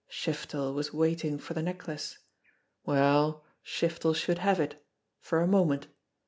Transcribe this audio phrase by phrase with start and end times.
[0.09, 2.17] Shiftel was waiting for the necklace!
[2.83, 4.83] Well, Shiftel should have it
[5.19, 5.89] for a moment.